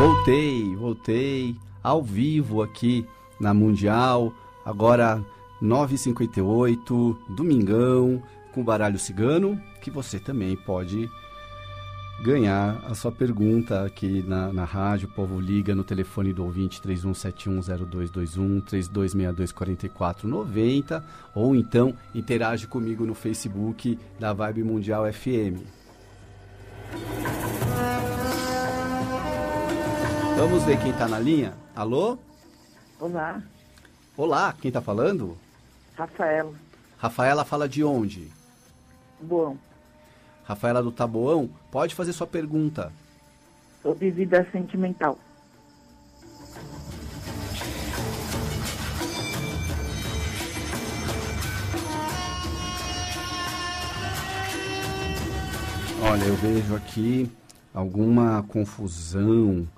[0.00, 3.06] Voltei, voltei ao vivo aqui
[3.38, 4.32] na Mundial,
[4.64, 5.22] agora
[5.62, 11.06] 9h58, domingão, com baralho cigano, que você também pode
[12.22, 15.06] ganhar a sua pergunta aqui na, na rádio.
[15.06, 21.02] O povo liga no telefone do ouvinte 31710221, 32624490
[21.34, 25.60] ou então interage comigo no Facebook da Vibe Mundial FM.
[30.40, 31.52] Vamos ver quem está na linha.
[31.76, 32.16] Alô?
[32.98, 33.42] Olá,
[34.16, 35.36] Olá, quem está falando?
[35.94, 36.54] Rafaela.
[36.96, 38.26] Rafaela fala de onde?
[39.20, 39.58] Bom,
[40.44, 42.90] Rafaela do Taboão, pode fazer sua pergunta.
[43.82, 45.18] sobre vida sentimental.
[56.02, 57.30] Olha, eu vejo aqui
[57.74, 59.68] alguma confusão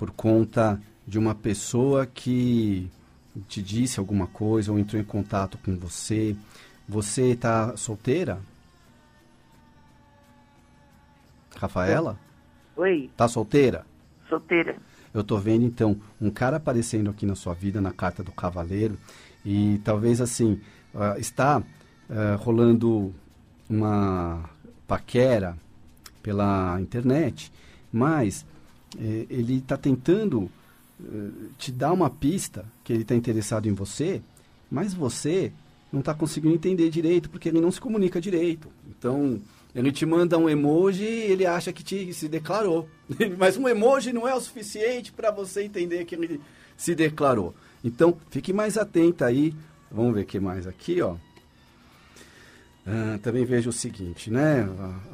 [0.00, 2.90] por conta de uma pessoa que
[3.46, 6.34] te disse alguma coisa ou entrou em contato com você.
[6.88, 8.40] Você está solteira?
[11.54, 12.18] Rafaela?
[12.76, 13.84] Oi, Tá solteira?
[14.26, 14.78] solteira.
[15.12, 18.96] Eu tô vendo então um cara aparecendo aqui na sua vida na carta do cavaleiro
[19.44, 20.60] e talvez assim
[20.94, 21.62] ah, está
[22.08, 23.12] ah, rolando
[23.68, 24.48] uma
[24.86, 25.58] paquera
[26.22, 27.52] pela internet,
[27.92, 28.46] mas
[28.98, 30.50] eh, ele está tentando
[31.02, 34.22] eh, te dar uma pista que ele está interessado em você,
[34.70, 35.52] mas você
[35.92, 38.68] não está conseguindo entender direito porque ele não se comunica direito.
[38.88, 39.40] Então
[39.74, 42.88] ele te manda um emoji e ele acha que te se declarou.
[43.38, 46.40] Mas um emoji não é o suficiente para você entender que ele
[46.76, 47.54] se declarou.
[47.84, 49.54] Então, fique mais atenta aí.
[49.90, 51.16] Vamos ver o que mais aqui, ó.
[52.86, 54.62] Ah, também vejo o seguinte, né?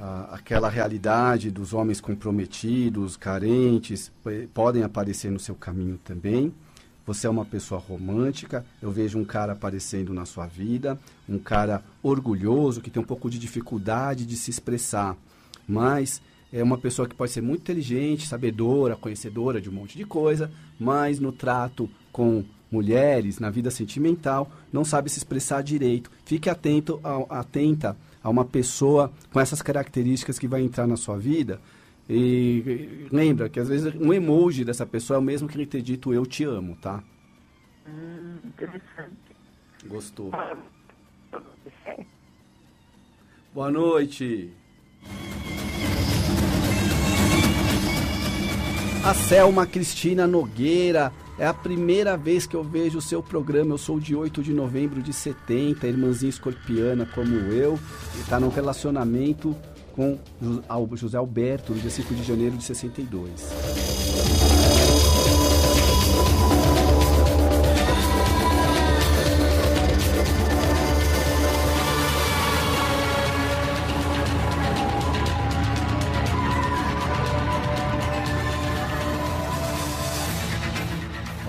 [0.01, 4.11] A- a- aquela realidade dos homens comprometidos, carentes,
[4.55, 6.53] podem aparecer no seu caminho também.
[7.05, 10.99] Você é uma pessoa romântica, eu vejo um cara aparecendo na sua vida,
[11.29, 15.17] um cara orgulhoso, que tem um pouco de dificuldade de se expressar,
[15.69, 16.21] mas
[16.53, 20.51] é uma pessoa que pode ser muito inteligente, sabedora, conhecedora de um monte de coisa,
[20.81, 26.11] mas no trato com mulheres, na vida sentimental, não sabe se expressar direito.
[26.25, 31.17] Fique atento, ao- atenta a uma pessoa com essas características que vai entrar na sua
[31.19, 31.61] vida.
[32.09, 35.67] E e lembra que às vezes um emoji dessa pessoa é o mesmo que ele
[35.67, 37.03] ter dito eu te amo, tá?
[37.89, 39.17] Hum, interessante.
[39.87, 40.31] Gostou.
[43.55, 44.51] Boa noite.
[49.05, 51.13] A Selma Cristina Nogueira.
[51.39, 53.75] É a primeira vez que eu vejo o seu programa.
[53.75, 57.79] Eu sou de 8 de novembro de 70, irmãzinha escorpiana como eu.
[58.21, 59.55] Está num relacionamento
[59.95, 60.19] com
[60.95, 63.96] José Alberto, no dia 5 de janeiro de 62.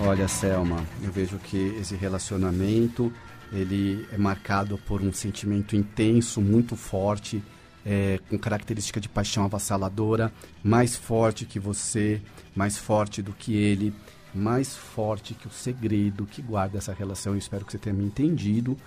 [0.08, 3.12] Olha, Selma, eu vejo que esse relacionamento
[3.52, 7.44] ele é marcado por um sentimento intenso, muito forte,
[7.84, 10.32] é, com característica de paixão avassaladora,
[10.64, 12.22] mais forte que você,
[12.56, 13.94] mais forte do que ele,
[14.34, 17.34] mais forte que o segredo que guarda essa relação.
[17.34, 18.78] Eu espero que você tenha me entendido.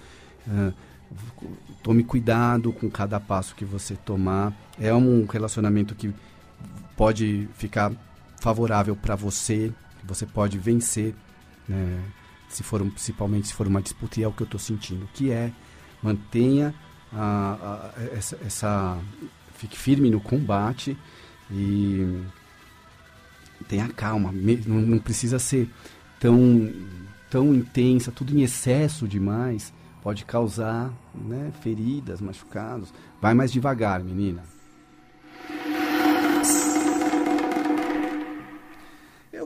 [0.49, 0.71] Ah,
[1.83, 4.51] tome cuidado com cada passo que você tomar.
[4.79, 6.11] É um relacionamento que
[6.97, 7.91] pode ficar
[8.39, 9.71] favorável para você,
[10.03, 11.13] você pode vencer,
[11.67, 11.99] né?
[12.49, 15.31] se for principalmente se for uma disputa, e é o que eu estou sentindo, que
[15.31, 15.51] é
[16.03, 16.73] mantenha
[17.13, 18.97] a, a- essa, essa-
[19.55, 20.97] fique firme no combate
[21.49, 22.23] e
[23.67, 25.69] tenha calma, não, não precisa ser
[26.19, 26.71] tão
[27.29, 29.71] tão intensa, tudo em excesso demais
[30.03, 32.91] pode causar né, feridas, machucados.
[33.21, 34.43] Vai mais devagar, menina.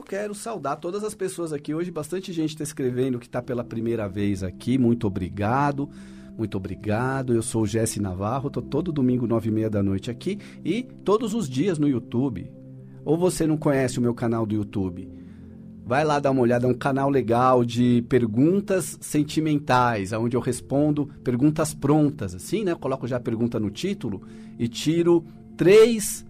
[0.06, 1.74] Quero saudar todas as pessoas aqui.
[1.74, 4.78] Hoje, bastante gente está escrevendo que está pela primeira vez aqui.
[4.78, 5.90] Muito obrigado.
[6.38, 7.34] Muito obrigado.
[7.34, 8.46] Eu sou o Jesse Navarro.
[8.46, 10.38] Estou todo domingo, nove e meia da noite aqui.
[10.64, 12.48] E todos os dias no YouTube.
[13.04, 15.10] Ou você não conhece o meu canal do YouTube?
[15.84, 21.06] Vai lá dar uma olhada, é um canal legal de perguntas sentimentais, onde eu respondo
[21.22, 22.72] perguntas prontas, assim, né?
[22.72, 24.22] Eu coloco já a pergunta no título
[24.58, 25.24] e tiro
[25.56, 26.25] três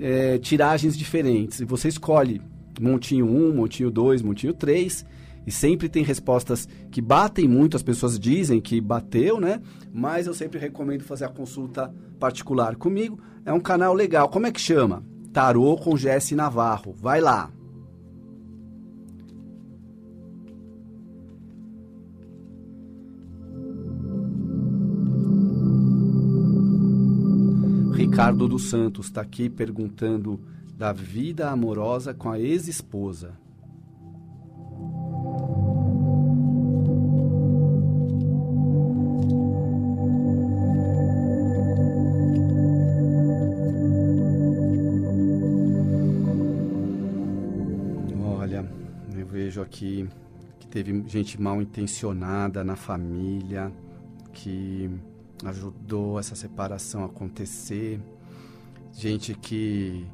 [0.00, 1.60] é, tiragens diferentes.
[1.60, 2.40] E você escolhe
[2.80, 5.04] montinho 1, montinho 2, montinho 3.
[5.46, 9.60] E sempre tem respostas que batem muito, as pessoas dizem que bateu, né?
[9.92, 13.18] Mas eu sempre recomendo fazer a consulta particular comigo.
[13.44, 14.28] É um canal legal.
[14.28, 15.04] Como é que chama?
[15.32, 16.94] Tarô com Jesse Navarro.
[16.94, 17.50] Vai lá.
[27.94, 30.40] Ricardo dos Santos está aqui perguntando
[30.76, 33.38] da vida amorosa com a ex-esposa.
[48.20, 48.68] Olha,
[49.16, 50.08] eu vejo aqui
[50.58, 53.72] que teve gente mal intencionada na família,
[54.32, 54.90] que
[55.44, 58.00] ajudou essa separação acontecer,
[58.92, 60.06] gente que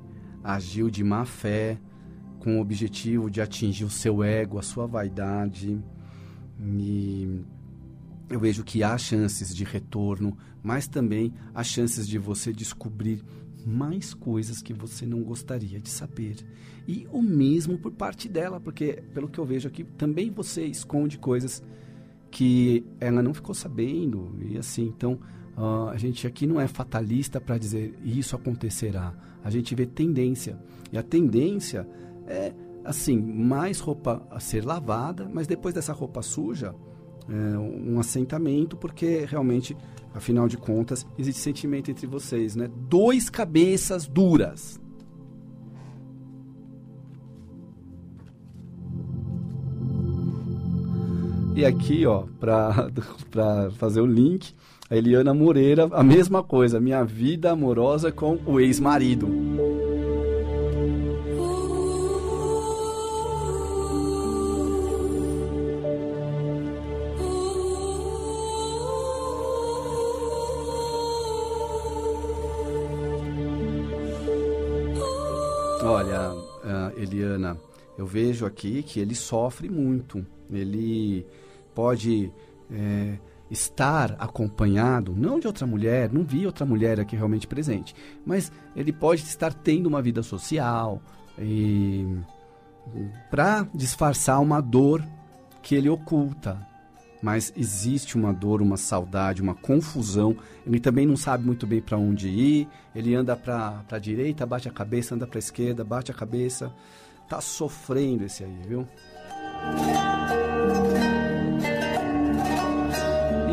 [0.42, 1.78] agiu de má fé
[2.40, 5.78] com o objetivo de atingir o seu ego, a sua vaidade.
[6.58, 7.42] E
[8.28, 13.22] eu vejo que há chances de retorno, mas também há chances de você descobrir
[13.66, 16.36] mais coisas que você não gostaria de saber.
[16.88, 21.18] E o mesmo por parte dela, porque pelo que eu vejo aqui, também você esconde
[21.18, 21.62] coisas
[22.30, 25.18] que ela não ficou sabendo e assim então
[25.56, 29.12] uh, a gente aqui não é fatalista para dizer isso acontecerá.
[29.42, 30.58] A gente vê tendência.
[30.92, 31.88] E a tendência
[32.26, 32.52] é
[32.84, 36.74] assim mais roupa a ser lavada mas depois dessa roupa suja
[37.28, 39.76] é, um assentamento porque realmente
[40.14, 42.68] afinal de contas existe sentimento entre vocês né?
[42.88, 44.80] Dois cabeças duras
[51.54, 52.90] E aqui, ó, para
[53.76, 54.54] fazer o link,
[54.88, 59.28] a Eliana Moreira, a mesma coisa, minha vida amorosa com o ex-marido.
[75.82, 76.32] Olha,
[76.96, 77.56] Eliana,
[77.98, 80.24] eu vejo aqui que ele sofre muito.
[80.50, 81.26] Ele
[81.74, 82.32] pode
[82.70, 83.18] é,
[83.50, 87.94] estar acompanhado, não de outra mulher, não vi outra mulher aqui realmente presente,
[88.24, 91.02] mas ele pode estar tendo uma vida social
[91.38, 92.06] e
[93.30, 95.04] para disfarçar uma dor
[95.62, 96.66] que ele oculta.
[97.22, 100.34] Mas existe uma dor, uma saudade, uma confusão.
[100.66, 102.68] Ele também não sabe muito bem para onde ir.
[102.94, 106.72] Ele anda para a direita, bate a cabeça, anda para a esquerda, bate a cabeça.
[107.30, 108.84] Tá sofrendo esse aí, viu?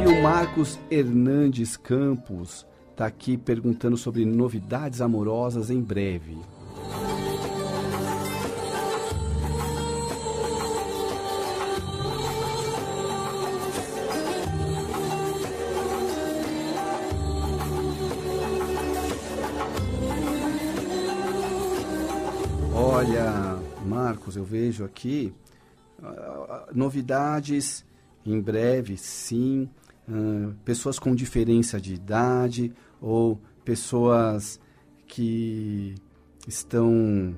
[0.02, 6.40] E o Marcos Hernandes Campos está aqui perguntando sobre novidades amorosas em breve.
[24.36, 25.34] Eu vejo aqui
[26.00, 27.86] uh, novidades
[28.26, 29.70] em breve, sim
[30.64, 34.60] pessoas com diferença de idade ou pessoas
[35.06, 35.96] que
[36.48, 37.38] estão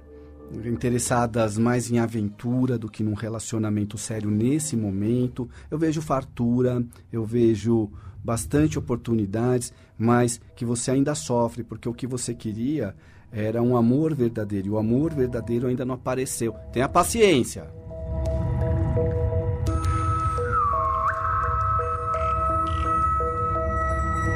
[0.65, 5.50] interessadas mais em aventura do que num relacionamento sério nesse momento.
[5.69, 7.89] Eu vejo fartura, eu vejo
[8.24, 12.95] bastante oportunidades, mas que você ainda sofre, porque o que você queria
[13.31, 16.53] era um amor verdadeiro, e o amor verdadeiro ainda não apareceu.
[16.72, 17.68] Tenha paciência.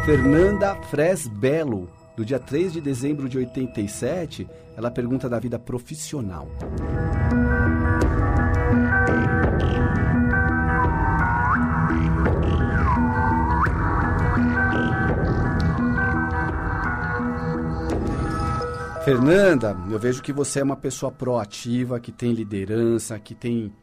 [0.06, 6.48] Fernanda Fresbelo, do dia 3 de dezembro de 87, ela pergunta da vida profissional.
[19.03, 23.74] Fernanda, eu vejo que você é uma pessoa proativa, que tem liderança, que tem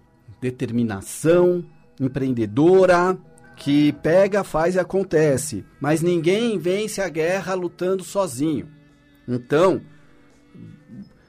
[0.41, 1.63] determinação,
[2.01, 3.19] empreendedora,
[3.55, 5.63] que pega, faz e acontece.
[5.79, 8.67] Mas ninguém vence a guerra lutando sozinho.
[9.29, 9.83] Então,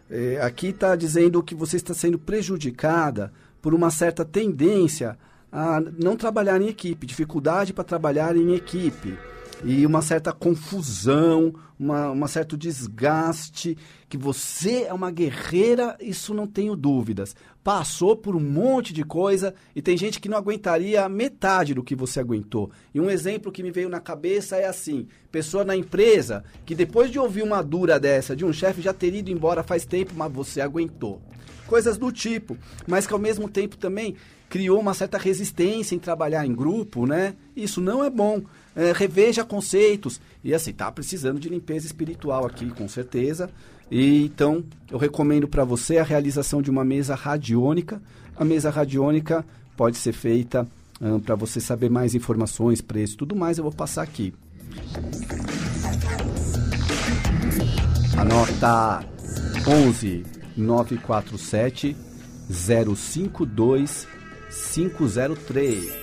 [0.09, 5.17] é, aqui está dizendo que você está sendo prejudicada por uma certa tendência
[5.51, 9.17] a não trabalhar em equipe, dificuldade para trabalhar em equipe
[9.63, 13.77] e uma certa confusão, uma, uma certo desgaste,
[14.09, 17.35] que você é uma guerreira, isso não tenho dúvidas.
[17.63, 21.95] Passou por um monte de coisa e tem gente que não aguentaria metade do que
[21.95, 22.71] você aguentou.
[22.93, 27.11] E um exemplo que me veio na cabeça é assim: pessoa na empresa que depois
[27.11, 30.31] de ouvir uma dura dessa de um chefe já ter ido embora faz tempo, mas
[30.31, 31.21] você aguentou.
[31.67, 34.15] coisas do tipo, mas que ao mesmo tempo também
[34.49, 37.35] criou uma certa resistência em trabalhar em grupo, né?
[37.55, 38.41] Isso não é bom.
[38.75, 40.19] É, reveja conceitos.
[40.43, 43.49] E assim, tá precisando de limpeza espiritual aqui, com certeza.
[43.89, 48.01] E então, eu recomendo para você a realização de uma mesa radiônica.
[48.35, 50.67] A mesa radiônica pode ser feita
[51.25, 54.33] para você saber mais informações, preço, tudo mais, eu vou passar aqui.
[58.17, 59.03] Anota
[59.67, 60.23] 11
[60.55, 61.95] 947
[62.49, 64.07] 052
[64.49, 66.00] 503.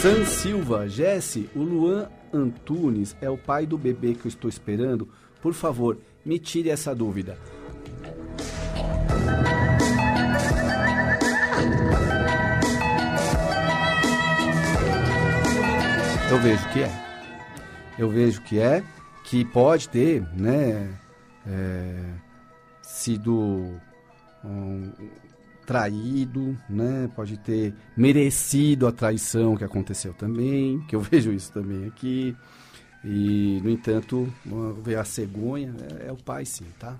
[0.00, 5.08] San Silva, Jesse, o Luan Antunes é o pai do bebê que eu estou esperando?
[5.42, 7.36] Por favor, me tire essa dúvida.
[16.30, 17.08] Eu vejo que é
[17.98, 18.84] eu vejo que é,
[19.24, 20.88] que pode ter, né,
[21.44, 22.04] é,
[22.80, 23.80] sido
[24.44, 24.92] um,
[25.68, 31.86] traído, né, pode ter merecido a traição que aconteceu também, que eu vejo isso também
[31.86, 32.34] aqui.
[33.04, 34.26] E, no entanto,
[34.82, 36.96] ver a cegonha é, é o pai, sim, tá?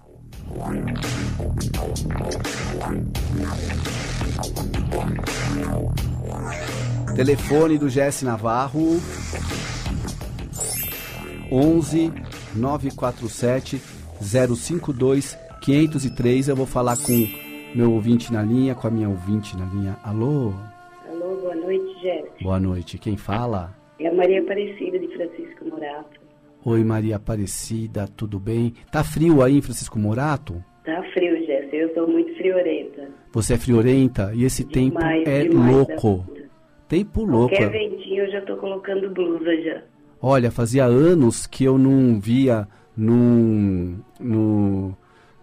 [7.17, 9.01] Telefone do Jesse Navarro
[11.51, 12.13] 11
[12.55, 13.83] 947
[14.21, 16.49] 052 503.
[16.49, 19.97] Eu vou falar com meu ouvinte na linha, com a minha ouvinte na linha.
[20.03, 20.53] Alô?
[21.09, 22.33] Alô, boa noite, Jéssica.
[22.43, 22.99] Boa noite.
[22.99, 23.75] Quem fala?
[23.99, 26.21] É a Maria Aparecida de Francisco Morato.
[26.65, 28.75] Oi, Maria Aparecida, tudo bem?
[28.91, 30.63] Tá frio aí em Francisco Morato?
[30.85, 31.77] Tá frio, Jéssica.
[31.77, 33.09] Eu sou muito friorenta.
[33.33, 34.33] Você é friorenta?
[34.35, 36.27] E esse demais, tempo é louco.
[36.89, 37.55] Tempo louco.
[37.55, 39.83] Qualquer ventinho eu já tô colocando blusa já.
[40.21, 44.97] Olha, fazia anos que eu não via num, no,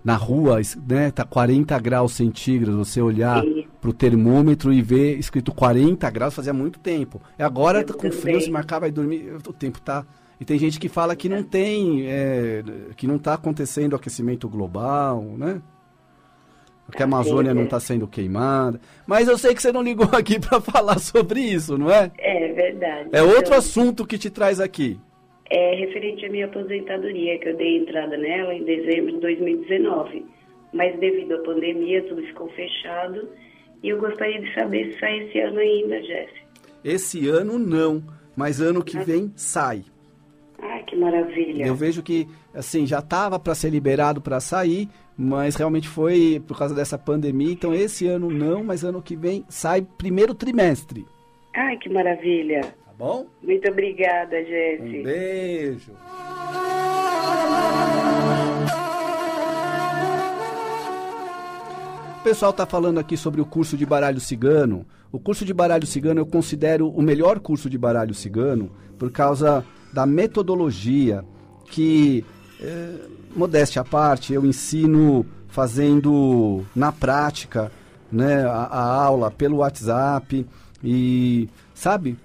[0.06, 1.10] na rua, né?
[1.10, 3.44] Tá 40 graus centígrados, você olhar
[3.82, 7.20] para o termômetro e ver escrito 40 graus, fazia muito tempo.
[7.40, 10.06] E agora tá com frio, se marcar, vai dormir, o tempo tá...
[10.40, 12.62] E tem gente que fala que não tem, é,
[12.96, 15.60] que não está acontecendo aquecimento global, né?
[16.86, 18.80] Porque a Amazônia não está sendo queimada.
[19.08, 22.12] Mas eu sei que você não ligou aqui para falar sobre isso, não é?
[22.20, 23.10] É verdade.
[23.12, 25.00] É outro então, assunto que te traz aqui.
[25.50, 30.26] É referente à minha aposentadoria, que eu dei entrada nela em dezembro de 2019.
[30.74, 33.30] Mas devido à pandemia, tudo ficou fechado.
[33.84, 36.46] E eu gostaria de saber se sai esse ano ainda, Jéssica.
[36.84, 38.04] Esse ano não,
[38.36, 39.84] mas ano que vem sai.
[40.60, 41.66] Ah, que maravilha.
[41.66, 44.88] Eu vejo que, assim, já estava para ser liberado para sair,
[45.18, 47.52] mas realmente foi por causa dessa pandemia.
[47.52, 51.06] Então, esse ano não, mas ano que vem sai primeiro trimestre.
[51.54, 52.62] Ai, que maravilha.
[52.98, 53.28] Bom?
[53.42, 54.82] Muito obrigada, Jesse.
[54.82, 55.92] Um beijo.
[62.20, 64.86] O pessoal está falando aqui sobre o curso de baralho cigano.
[65.12, 69.64] O curso de baralho cigano eu considero o melhor curso de baralho cigano por causa
[69.94, 71.24] da metodologia
[71.66, 72.26] que
[72.60, 72.96] é,
[73.36, 77.72] modéstia à parte, eu ensino fazendo na prática
[78.12, 80.46] né, a, a aula pelo WhatsApp
[80.84, 82.18] e, sabe,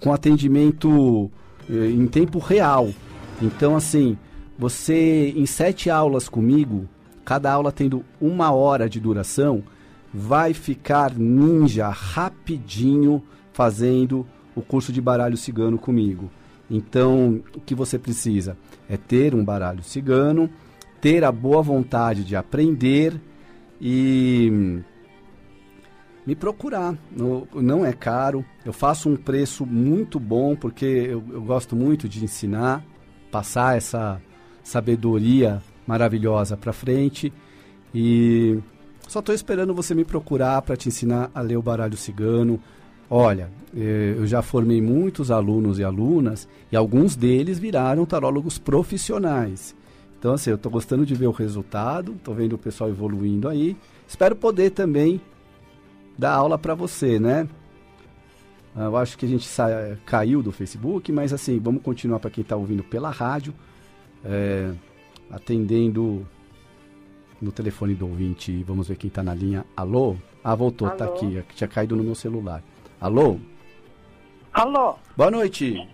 [0.00, 1.30] com atendimento
[1.68, 2.90] eh, em tempo real.
[3.40, 4.16] Então, assim,
[4.58, 6.88] você em sete aulas comigo,
[7.24, 9.62] cada aula tendo uma hora de duração,
[10.12, 13.22] vai ficar ninja rapidinho
[13.52, 16.30] fazendo o curso de baralho cigano comigo.
[16.70, 18.56] Então, o que você precisa
[18.88, 20.50] é ter um baralho cigano,
[21.00, 23.20] ter a boa vontade de aprender
[23.80, 24.80] e
[26.26, 26.96] me procurar.
[27.54, 32.24] Não é caro, eu faço um preço muito bom porque eu, eu gosto muito de
[32.24, 32.84] ensinar,
[33.30, 34.20] passar essa
[34.62, 37.32] sabedoria maravilhosa para frente
[37.94, 38.58] e
[39.06, 42.60] só estou esperando você me procurar para te ensinar a ler o baralho cigano
[43.08, 49.76] Olha, eh, eu já formei muitos alunos e alunas e alguns deles viraram tarólogos profissionais.
[50.18, 53.76] Então, assim, eu estou gostando de ver o resultado, estou vendo o pessoal evoluindo aí.
[54.08, 55.20] Espero poder também
[56.16, 57.48] dar aula para você, né?
[58.74, 59.48] Eu acho que a gente
[60.04, 63.54] caiu do Facebook, mas assim, vamos continuar para quem está ouvindo pela rádio,
[64.22, 64.70] é,
[65.30, 66.26] atendendo
[67.40, 68.62] no telefone do ouvinte.
[68.64, 69.64] Vamos ver quem está na linha.
[69.74, 70.16] Alô?
[70.44, 71.42] Ah, voltou, está aqui.
[71.54, 72.62] Tinha caído no meu celular.
[73.00, 73.38] Alô?
[74.52, 74.96] Alô?
[75.16, 75.88] Boa noite.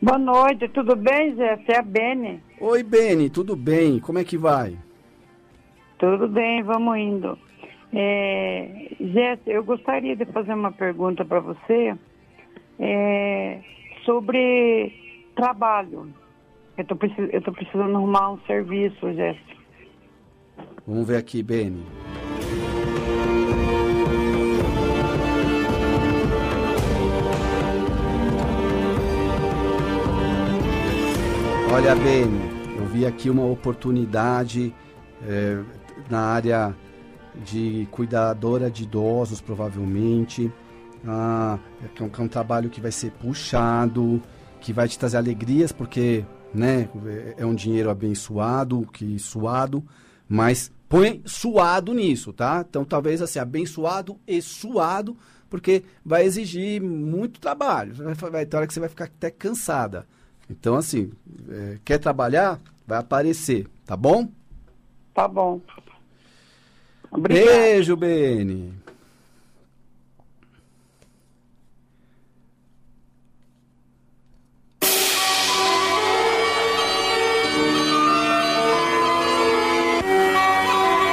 [0.00, 1.56] Boa noite, tudo bem, Zé?
[1.56, 2.40] Você é a Bene?
[2.60, 4.00] Oi, Bene, tudo bem?
[4.00, 4.76] Como é que vai?
[5.98, 7.38] Tudo bem, vamos indo.
[7.94, 11.94] É, Zé, eu gostaria de fazer uma pergunta para você.
[12.78, 13.60] É,
[14.04, 14.92] sobre
[15.34, 16.12] trabalho.
[16.76, 19.56] Eu tô precisando arrumar um serviço, Jéssica.
[20.86, 21.84] Vamos ver aqui, Beni.
[31.72, 32.40] Olha, Beni,
[32.78, 34.74] eu vi aqui uma oportunidade
[35.26, 35.62] é,
[36.10, 36.74] na área
[37.44, 40.52] de cuidadora de idosos, provavelmente.
[41.06, 44.22] Ah, é, um, é um trabalho que vai ser puxado,
[44.60, 46.24] que vai te trazer alegrias, porque
[46.54, 46.88] né,
[47.36, 49.82] é um dinheiro abençoado, que suado,
[50.28, 52.64] mas põe suado nisso, tá?
[52.68, 55.16] Então talvez assim, abençoado e suado,
[55.48, 57.94] porque vai exigir muito trabalho.
[57.94, 60.06] Vai, vai ter hora que você vai ficar até cansada.
[60.48, 61.10] Então, assim,
[61.48, 62.60] é, quer trabalhar?
[62.86, 64.28] Vai aparecer, tá bom?
[65.14, 65.60] Tá bom.
[67.18, 68.72] Beijo, Beni.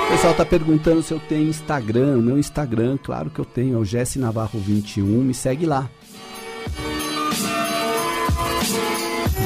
[0.05, 2.17] O pessoal tá perguntando se eu tenho Instagram.
[2.17, 5.89] O meu Instagram, claro que eu tenho, é o Jesse Navarro 21, me segue lá.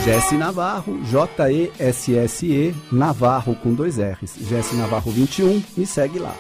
[0.04, 4.36] Jesse Navarro, J-E-S-S-E, Navarro com dois R's.
[4.50, 6.36] Jesse Navarro 21, me segue lá.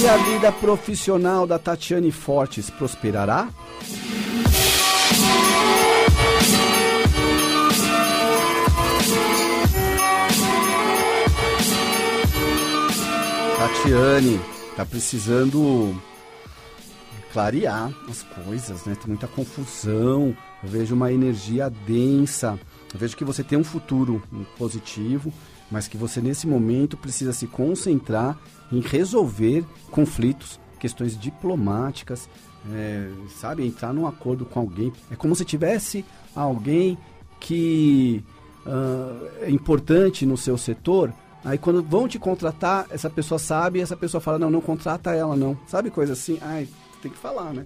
[0.00, 3.50] E a vida profissional da Tatiane Fortes prosperará?
[13.58, 14.40] Tatiane,
[14.74, 15.94] tá precisando
[17.32, 18.94] clarear as coisas, né?
[18.94, 22.58] Tem muita confusão, eu vejo uma energia densa,
[22.92, 24.22] eu vejo que você tem um futuro
[24.58, 25.32] positivo,
[25.70, 28.38] mas que você nesse momento precisa se concentrar
[28.70, 32.28] em resolver conflitos, questões diplomáticas,
[32.72, 33.08] é,
[33.40, 33.66] sabe?
[33.66, 34.92] Entrar num acordo com alguém.
[35.10, 36.04] É como se tivesse
[36.36, 36.98] alguém
[37.40, 38.22] que
[38.66, 41.12] uh, é importante no seu setor,
[41.44, 45.34] Aí quando vão te contratar, essa pessoa sabe essa pessoa fala, não, não contrata ela
[45.34, 45.58] não.
[45.66, 46.38] Sabe coisa assim?
[46.40, 46.68] Ai,
[47.02, 47.64] tem que falar, né?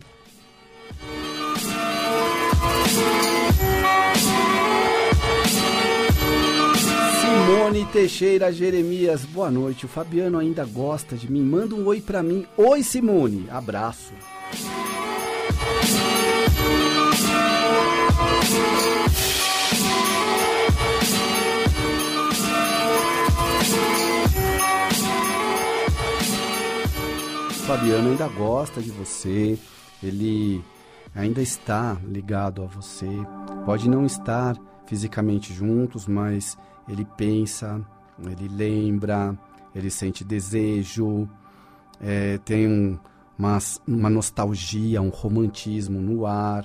[7.21, 9.85] Simone Teixeira Jeremias, boa noite.
[9.85, 11.43] O Fabiano ainda gosta de mim.
[11.43, 12.47] Manda um oi pra mim.
[12.57, 13.47] Oi, Simone.
[13.51, 14.13] Abraço.
[27.77, 29.59] Fabiano ainda gosta de você,
[30.03, 30.65] ele
[31.15, 33.07] ainda está ligado a você.
[33.67, 36.57] Pode não estar fisicamente juntos, mas
[36.89, 37.79] ele pensa,
[38.19, 39.39] ele lembra,
[39.75, 41.29] ele sente desejo,
[42.01, 42.99] é, tem um,
[43.39, 46.65] uma, uma nostalgia, um romantismo no ar.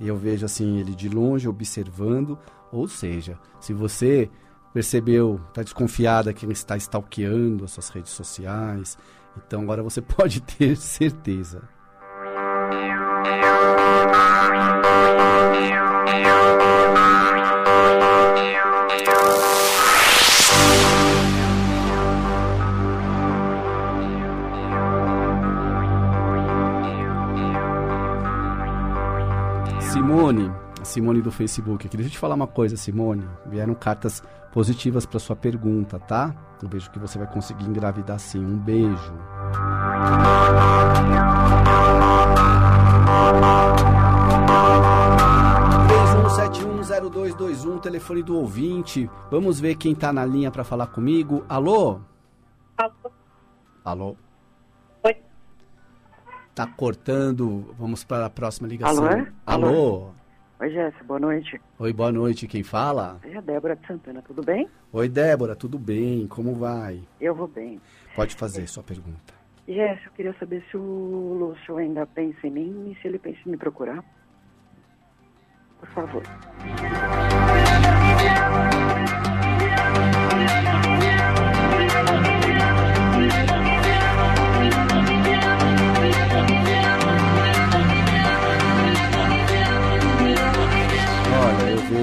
[0.00, 2.38] Eu vejo assim ele de longe observando,
[2.72, 4.30] ou seja, se você
[4.72, 8.96] percebeu, está desconfiada que ele está stalkeando as suas redes sociais,
[9.46, 11.62] então agora você pode ter certeza.
[30.96, 31.94] Simone, do Facebook aqui.
[31.94, 33.28] Deixa eu te falar uma coisa, Simone.
[33.44, 36.34] Vieram cartas positivas para sua pergunta, tá?
[36.62, 38.42] Eu vejo que você vai conseguir engravidar sim.
[38.42, 39.12] Um beijo.
[47.66, 49.10] um telefone do ouvinte.
[49.30, 51.44] Vamos ver quem está na linha para falar comigo.
[51.46, 52.00] Alô?
[52.78, 53.12] Alô?
[53.84, 54.16] Alô?
[55.02, 55.16] Oi.
[56.54, 57.74] Tá cortando.
[57.78, 59.04] Vamos para a próxima ligação.
[59.04, 59.14] Alô?
[59.14, 59.32] É?
[59.44, 59.66] Alô?
[59.66, 60.25] Alô?
[60.58, 61.60] Oi, Jéssica, boa noite.
[61.78, 62.46] Oi, boa noite.
[62.46, 63.20] Quem fala?
[63.22, 64.66] É a Débora de Santana, tudo bem?
[64.90, 66.26] Oi, Débora, tudo bem?
[66.26, 67.02] Como vai?
[67.20, 67.78] Eu vou bem.
[68.14, 68.66] Pode fazer é.
[68.66, 69.34] sua pergunta.
[69.68, 73.38] Jéssica, eu queria saber se o Lúcio ainda pensa em mim e se ele pensa
[73.44, 74.02] em me procurar.
[75.78, 76.22] Por favor.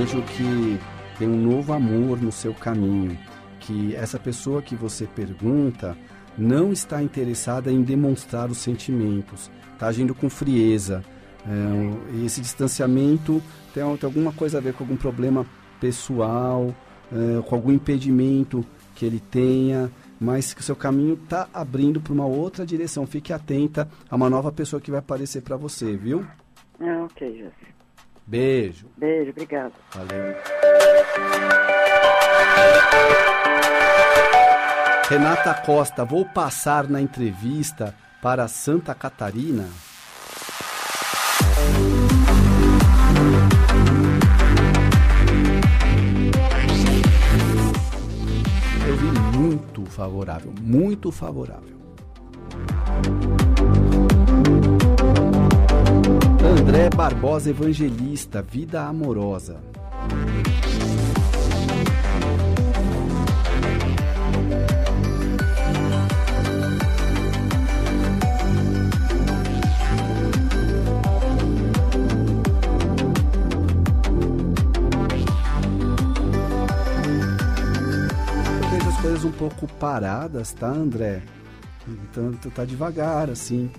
[0.04, 0.80] Vejo que
[1.18, 3.18] tem um novo amor no seu caminho,
[3.62, 5.98] que essa pessoa que você pergunta
[6.38, 11.02] não está interessada em demonstrar os sentimentos, está agindo com frieza.
[11.48, 13.42] É, esse distanciamento
[13.74, 15.46] tem, tem, alguma coisa a ver com algum problema
[15.80, 16.76] pessoal,
[17.10, 19.90] é, com algum impedimento que ele tenha,
[20.20, 23.08] mas que o seu caminho está abrindo para uma outra direção.
[23.08, 26.26] Fique atenta a uma nova pessoa que vai aparecer para você, viu?
[26.82, 27.73] Ah, ok, Jéssica.
[28.26, 28.88] Beijo.
[28.98, 29.74] Beijo, obrigado.
[29.94, 30.36] Valeu.
[35.10, 39.68] Renata Costa, vou passar na entrevista para Santa Catarina.
[48.88, 51.78] Eu vi muito favorável, muito favorável.
[56.74, 59.62] André Barbosa Evangelista, Vida Amorosa.
[79.24, 81.22] Um pouco paradas, tá, André?
[81.88, 83.72] Então, tá devagar, assim.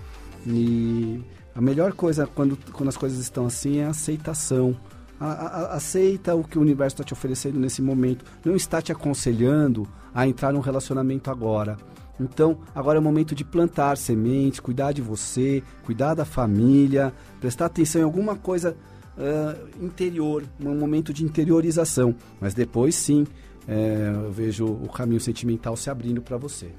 [0.47, 1.23] E
[1.55, 4.75] a melhor coisa quando, quando as coisas estão assim é a aceitação.
[5.19, 8.25] A, a- aceita o que o universo está te oferecendo nesse momento.
[8.43, 11.77] Não está te aconselhando a entrar num relacionamento agora.
[12.19, 17.65] Então, agora é o momento de plantar sementes, cuidar de você, cuidar da família, prestar
[17.65, 18.75] atenção em alguma coisa
[19.17, 22.15] ah, interior, um momento de interiorização.
[22.39, 23.25] Mas depois, sim,
[23.67, 26.71] eh, eu vejo o caminho sentimental se abrindo para você.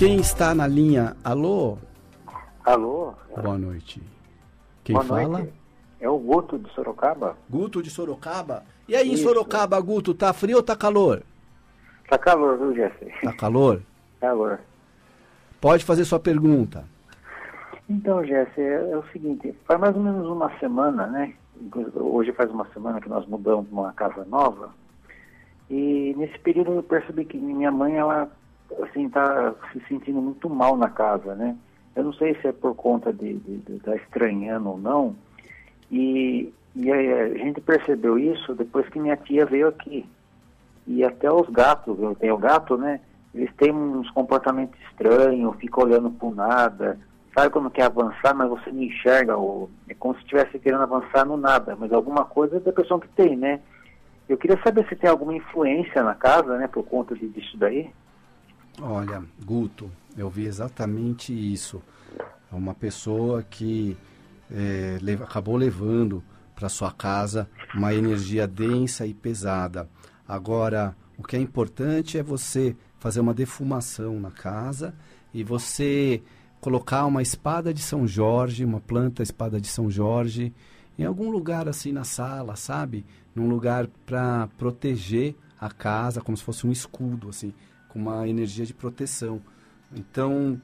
[0.00, 1.14] Quem está na linha?
[1.22, 1.76] Alô?
[2.64, 3.12] Alô?
[3.36, 4.00] Boa noite.
[4.82, 5.28] Quem Boa fala?
[5.28, 5.52] noite.
[6.00, 7.36] É o Guto de Sorocaba.
[7.50, 8.62] Guto de Sorocaba.
[8.88, 9.24] E aí em Isso.
[9.24, 11.22] Sorocaba, Guto, tá frio ou tá calor?
[12.08, 13.12] Tá calor, viu, Jesse?
[13.22, 13.82] Tá calor?
[14.18, 14.60] Calor.
[15.60, 16.82] Pode fazer sua pergunta.
[17.86, 21.34] Então, Jesse, é, é o seguinte, faz mais ou menos uma semana, né?
[21.94, 24.70] Hoje faz uma semana que nós mudamos para uma casa nova.
[25.68, 28.30] E nesse período eu percebi que minha mãe, ela,
[28.82, 31.56] assim, tá se sentindo muito mal na casa, né?
[31.94, 35.16] Eu não sei se é por conta de, de tá estranhando ou não.
[35.90, 40.06] E, e a gente percebeu isso depois que minha tia veio aqui.
[40.86, 43.00] E até os gatos, eu tenho gato, né?
[43.34, 46.98] Eles têm uns comportamentos estranhos, ficam olhando por nada.
[47.34, 49.36] Sabe quando quer avançar, mas você não enxerga?
[49.36, 51.76] Ou é como se estivesse querendo avançar no nada.
[51.78, 53.60] Mas alguma coisa é da pessoa que tem, né?
[54.28, 56.68] Eu queria saber se tem alguma influência na casa, né?
[56.68, 57.90] Por conta disso daí.
[58.80, 61.82] Olha, Guto, eu vi exatamente isso.
[62.50, 63.96] É Uma pessoa que
[65.00, 66.22] leva- acabou levando
[66.54, 69.88] para sua casa uma energia densa e pesada.
[70.26, 74.94] Agora, o que é importante é você fazer uma defumação na casa
[75.32, 76.22] e você
[76.60, 80.52] colocar uma espada de São Jorge, uma planta espada de São Jorge,
[80.98, 83.06] em algum lugar assim na sala, sabe?
[83.34, 87.54] Num lugar para proteger a casa, como se fosse um escudo, assim,
[87.92, 89.40] com uma energia de proteção.
[89.94, 90.60] Então,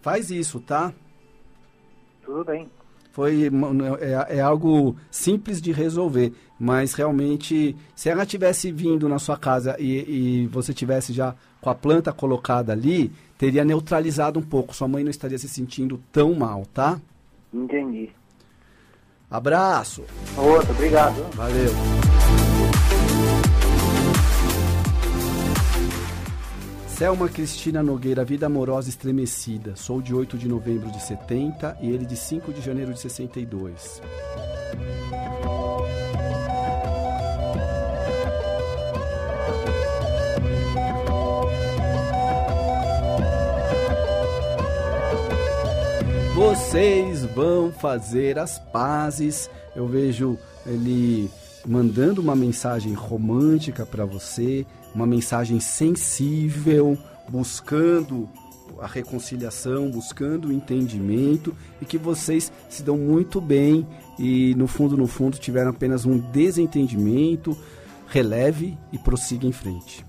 [0.00, 0.92] faz isso, tá?
[2.24, 2.68] Tudo bem.
[3.12, 9.18] Foi uma- é, é algo simples de resolver, mas realmente, se ela tivesse vindo na
[9.18, 14.42] sua casa e, e você tivesse já com a planta colocada ali, teria neutralizado um
[14.42, 14.74] pouco.
[14.74, 17.00] Sua mãe não estaria se sentindo tão mal, tá?
[17.52, 18.10] Entendi.
[19.28, 20.04] Abraço.
[20.36, 21.16] Outro, obrigado.
[21.34, 22.49] Valeu.
[27.00, 29.74] Selma Cristina Nogueira, Vida Amorosa Estremecida.
[29.74, 34.02] Sou de 8 de novembro de 70 e ele de 5 de janeiro de 62.
[46.34, 49.48] Vocês vão fazer as pazes.
[49.74, 51.30] Eu vejo ele
[51.66, 56.96] mandando uma mensagem romântica para você, uma mensagem sensível,
[57.28, 58.28] buscando
[58.80, 63.86] a reconciliação, buscando o entendimento e que vocês se dão muito bem
[64.18, 67.56] e no fundo, no fundo, tiveram apenas um desentendimento.
[68.06, 70.04] Releve e prossiga em frente.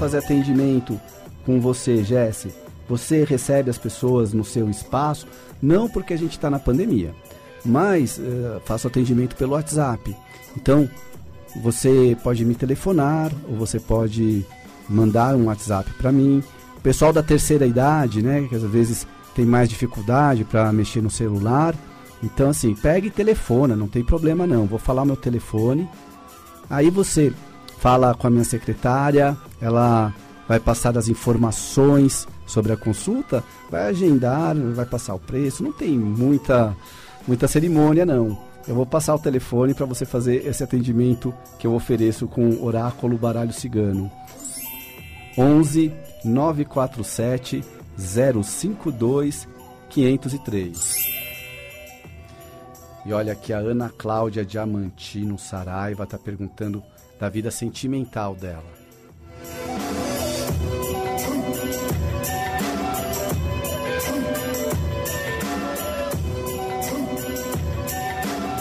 [0.00, 0.98] Fazer atendimento
[1.44, 2.54] com você, Jesse?
[2.88, 5.26] Você recebe as pessoas no seu espaço,
[5.60, 7.14] não porque a gente está na pandemia,
[7.62, 10.16] mas eh, faço atendimento pelo WhatsApp.
[10.56, 10.88] Então,
[11.62, 14.44] você pode me telefonar ou você pode
[14.88, 16.42] mandar um WhatsApp para mim.
[16.78, 21.10] O pessoal da terceira idade, né, que às vezes tem mais dificuldade para mexer no
[21.10, 21.74] celular.
[22.22, 24.64] Então, assim, pegue e telefona, não tem problema não.
[24.64, 25.86] Vou falar meu telefone.
[26.70, 27.34] Aí você
[27.80, 30.14] fala com a minha secretária, ela
[30.46, 35.98] vai passar as informações sobre a consulta, vai agendar, vai passar o preço, não tem
[35.98, 36.76] muita,
[37.26, 38.38] muita cerimônia não.
[38.68, 43.16] Eu vou passar o telefone para você fazer esse atendimento que eu ofereço com Oráculo
[43.16, 44.12] Baralho Cigano.
[45.38, 45.90] 11
[46.22, 47.64] 947
[47.96, 49.48] 052
[49.88, 50.96] 503.
[53.06, 56.82] E olha aqui a Ana Cláudia Diamantino Saraiva está perguntando
[57.20, 58.64] da vida sentimental dela.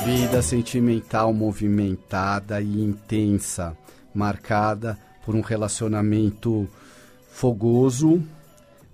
[0.05, 3.77] Vida sentimental movimentada e intensa,
[4.13, 6.67] marcada por um relacionamento
[7.31, 8.21] fogoso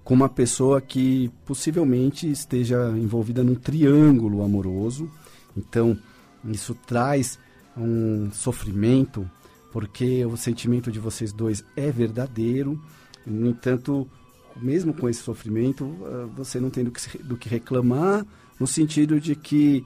[0.04, 5.10] com uma pessoa que possivelmente esteja envolvida num triângulo amoroso.
[5.58, 5.98] Então,
[6.44, 7.40] isso traz
[7.76, 9.28] um sofrimento,
[9.76, 12.82] porque o sentimento de vocês dois é verdadeiro.
[13.26, 14.10] No entanto,
[14.56, 18.26] mesmo com esse sofrimento, ah, você não tem do que, do que reclamar,
[18.58, 19.84] no sentido de que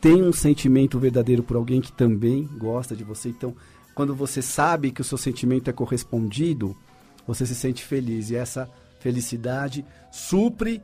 [0.00, 3.30] tem um sentimento verdadeiro por alguém que também gosta de você.
[3.30, 3.52] Então,
[3.96, 6.76] quando você sabe que o seu sentimento é correspondido,
[7.26, 8.30] você se sente feliz.
[8.30, 10.80] E essa felicidade supre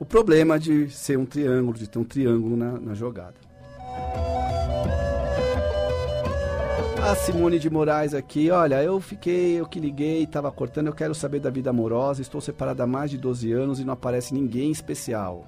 [0.00, 3.49] o problema de ser um triângulo, de ter um triângulo na, na jogada.
[7.02, 11.14] A Simone de Moraes aqui, olha, eu fiquei, eu que liguei, estava cortando, eu quero
[11.14, 14.70] saber da vida amorosa, estou separada há mais de 12 anos e não aparece ninguém
[14.70, 15.46] especial.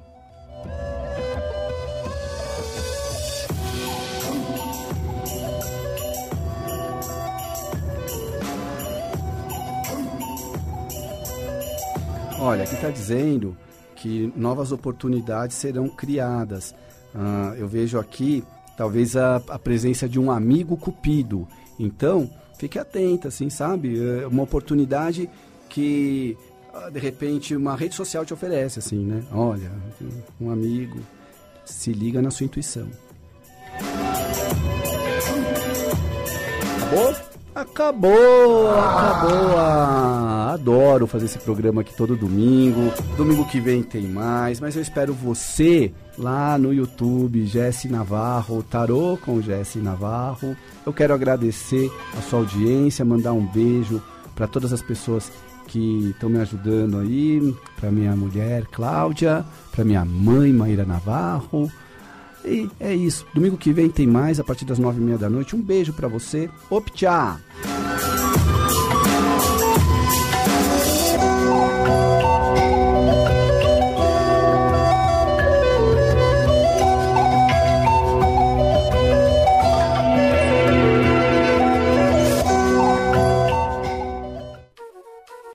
[12.41, 13.57] Olha, aqui está dizendo
[13.95, 16.75] que novas oportunidades serão criadas.
[17.15, 18.43] Uh, eu vejo aqui
[18.77, 21.47] talvez a, a, presença de um amigo cupido.
[21.79, 23.99] Então, fique atenta, assim, sabe?
[24.23, 25.29] É uma oportunidade
[25.69, 26.37] que
[26.75, 29.23] uh, de repente uma rede social te oferece, assim, né?
[29.33, 29.71] Olha,
[30.41, 31.01] um amigo,
[31.65, 32.89] se liga na sua intuição.
[36.93, 37.32] Acabou?
[37.63, 39.57] Acabou, acabou.
[39.57, 42.93] Ah, adoro fazer esse programa aqui todo domingo.
[43.17, 49.17] Domingo que vem tem mais, mas eu espero você lá no YouTube, Jesse Navarro, Tarô
[49.25, 50.57] com Jesse Navarro.
[50.85, 54.03] Eu quero agradecer a sua audiência, mandar um beijo
[54.35, 55.31] para todas as pessoas
[55.69, 61.71] que estão me ajudando aí, para minha mulher Cláudia, para minha mãe Maíra Navarro
[62.45, 63.27] e é isso.
[63.35, 65.57] Domingo que vem tem mais, a partir das nove e meia da noite.
[65.57, 66.49] Um beijo para você.
[66.71, 67.39] Optcha!